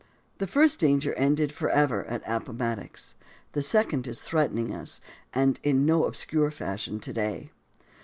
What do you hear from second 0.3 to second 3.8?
The first danger ended forever at Ap pomattox. The